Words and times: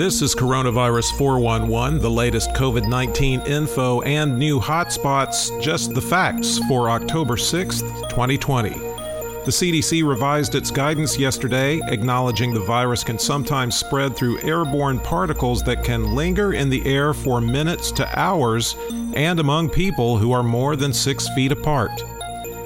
This 0.00 0.22
is 0.22 0.34
Coronavirus 0.34 1.12
411, 1.18 1.98
the 1.98 2.10
latest 2.10 2.54
COVID-19 2.54 3.46
info 3.46 4.00
and 4.00 4.38
new 4.38 4.58
hotspots, 4.58 5.60
just 5.60 5.92
the 5.92 6.00
facts 6.00 6.58
for 6.68 6.88
October 6.88 7.36
6th, 7.36 7.82
2020. 8.08 8.70
The 8.70 9.50
CDC 9.50 10.02
revised 10.02 10.54
its 10.54 10.70
guidance 10.70 11.18
yesterday, 11.18 11.82
acknowledging 11.88 12.54
the 12.54 12.60
virus 12.60 13.04
can 13.04 13.18
sometimes 13.18 13.76
spread 13.76 14.16
through 14.16 14.40
airborne 14.40 15.00
particles 15.00 15.62
that 15.64 15.84
can 15.84 16.14
linger 16.14 16.54
in 16.54 16.70
the 16.70 16.82
air 16.86 17.12
for 17.12 17.42
minutes 17.42 17.92
to 17.92 18.18
hours 18.18 18.76
and 19.12 19.38
among 19.38 19.68
people 19.68 20.16
who 20.16 20.32
are 20.32 20.42
more 20.42 20.76
than 20.76 20.94
six 20.94 21.28
feet 21.34 21.52
apart. 21.52 22.02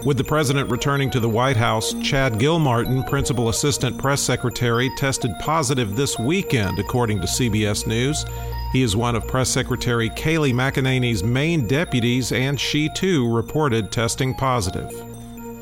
With 0.04 0.18
the 0.18 0.24
president 0.24 0.70
returning 0.70 1.08
to 1.10 1.20
the 1.20 1.30
White 1.30 1.56
House, 1.56 1.94
Chad 2.02 2.38
Gilmartin, 2.38 3.04
principal 3.04 3.48
assistant 3.48 3.96
press 3.96 4.20
secretary, 4.20 4.90
tested 4.98 5.32
positive 5.40 5.96
this 5.96 6.18
weekend, 6.18 6.78
according 6.78 7.22
to 7.22 7.26
CBS 7.26 7.86
News. 7.86 8.26
He 8.74 8.82
is 8.82 8.94
one 8.94 9.16
of 9.16 9.26
Press 9.26 9.48
Secretary 9.48 10.10
Kayleigh 10.10 10.52
McEnany's 10.52 11.24
main 11.24 11.66
deputies, 11.66 12.32
and 12.32 12.60
she 12.60 12.90
too 12.90 13.34
reported 13.34 13.90
testing 13.90 14.34
positive. 14.34 14.90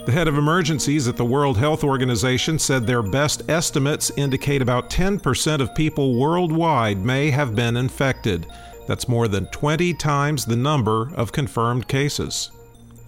The 0.07 0.13
head 0.13 0.27
of 0.27 0.37
emergencies 0.37 1.07
at 1.07 1.17
the 1.17 1.25
World 1.25 1.57
Health 1.57 1.85
Organization 1.85 2.59
said 2.59 2.85
their 2.85 3.03
best 3.03 3.49
estimates 3.49 4.11
indicate 4.17 4.61
about 4.61 4.91
10% 4.91 5.61
of 5.61 5.73
people 5.77 6.19
worldwide 6.19 6.99
may 6.99 7.31
have 7.31 7.55
been 7.55 7.77
infected. 7.77 8.49
That's 8.89 9.09
more 9.09 9.29
than 9.29 9.47
20 9.47 9.95
times 9.95 10.45
the 10.45 10.57
number 10.57 11.13
of 11.15 11.31
confirmed 11.31 11.87
cases. 11.87 12.51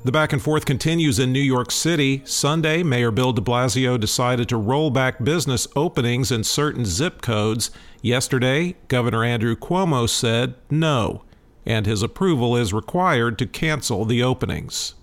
The 0.05 0.13
back 0.13 0.35
and 0.35 0.43
forth 0.43 0.67
continues 0.67 1.19
in 1.19 1.33
New 1.33 1.41
York 1.41 1.71
City. 1.71 2.21
Sunday, 2.27 2.83
Mayor 2.83 3.11
Bill 3.11 3.33
de 3.33 3.41
Blasio 3.41 3.99
decided 3.99 4.51
to 4.51 4.59
roll 4.59 4.91
back 4.91 5.25
business 5.25 5.67
openings 5.75 6.31
in 6.31 6.45
certain 6.45 6.85
zip 6.85 7.23
codes. 7.23 7.71
Yesterday, 8.03 8.77
Governor 8.89 9.25
Andrew 9.25 9.57
Cuomo 9.57 10.07
said 10.07 10.57
no, 10.71 11.25
and 11.65 11.87
his 11.87 12.03
approval 12.03 12.55
is 12.55 12.75
required 12.75 13.39
to 13.39 13.47
cancel 13.47 14.05
the 14.05 14.23
openings. 14.23 14.95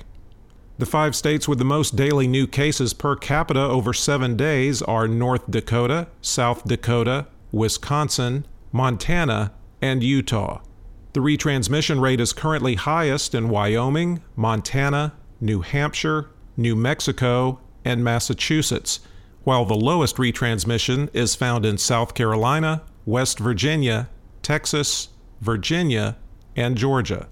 The 0.78 0.86
five 0.86 1.16
states 1.16 1.48
with 1.48 1.60
the 1.60 1.66
most 1.66 1.96
daily 1.96 2.28
new 2.28 2.48
cases 2.48 2.94
per 2.94 3.16
capita 3.16 3.60
over 3.60 3.94
seven 3.94 4.36
days 4.36 4.82
are 4.82 5.08
North 5.08 5.50
Dakota, 5.50 6.08
South 6.22 6.66
Dakota, 6.66 7.28
Wisconsin, 7.52 8.46
Montana, 8.72 9.52
and 9.82 10.02
Utah. 10.02 10.62
The 11.14 11.20
retransmission 11.20 12.02
rate 12.02 12.20
is 12.20 12.34
currently 12.34 12.76
highest 12.76 13.36
in 13.36 13.50
Wyoming, 13.50 14.24
Montana, 14.36 15.14
New 15.40 15.62
Hampshire, 15.62 16.32
New 16.58 16.76
Mexico, 16.76 17.60
and 17.86 18.04
Massachusetts 18.04 19.00
while 19.44 19.66
the 19.66 19.76
lowest 19.76 20.18
retransmission 20.18 21.10
is 21.14 21.36
found 21.36 21.66
in 21.66 21.78
South 21.78 22.14
Carolina, 22.14 22.82
West 23.06 23.40
Virginia, 23.40 24.10
Texas, 24.42 25.10
Virginia, 25.42 26.16
and 26.56 26.78
Georgia. 26.78 27.28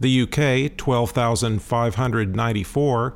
the 0.00 0.22
UK, 0.22 0.76
12,594, 0.76 3.14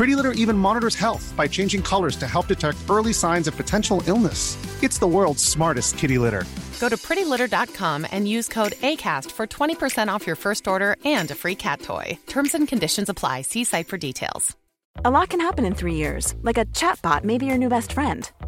Pretty 0.00 0.16
Litter 0.16 0.32
even 0.32 0.56
monitors 0.56 0.94
health 0.94 1.34
by 1.36 1.46
changing 1.46 1.82
colors 1.82 2.16
to 2.16 2.26
help 2.26 2.46
detect 2.46 2.78
early 2.88 3.12
signs 3.12 3.46
of 3.46 3.54
potential 3.54 4.02
illness. 4.06 4.56
It's 4.82 4.98
the 4.98 5.06
world's 5.06 5.44
smartest 5.44 5.98
kitty 5.98 6.16
litter. 6.16 6.44
Go 6.80 6.88
to 6.88 6.96
prettylitter.com 6.96 8.06
and 8.10 8.26
use 8.26 8.48
code 8.48 8.72
ACAST 8.80 9.30
for 9.30 9.46
20% 9.46 10.08
off 10.08 10.26
your 10.26 10.36
first 10.36 10.66
order 10.66 10.96
and 11.04 11.30
a 11.30 11.34
free 11.34 11.54
cat 11.54 11.82
toy. 11.82 12.18
Terms 12.28 12.54
and 12.54 12.66
conditions 12.66 13.10
apply. 13.10 13.42
See 13.42 13.64
site 13.64 13.88
for 13.88 13.98
details. 13.98 14.56
A 15.04 15.10
lot 15.10 15.28
can 15.28 15.40
happen 15.40 15.66
in 15.66 15.74
three 15.74 15.96
years, 15.96 16.34
like 16.40 16.56
a 16.56 16.64
chatbot 16.64 17.22
may 17.22 17.36
be 17.36 17.44
your 17.44 17.58
new 17.58 17.68
best 17.68 17.92
friend. 17.92 18.30